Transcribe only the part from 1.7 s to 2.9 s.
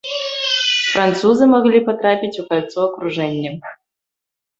патрапіць у кальцо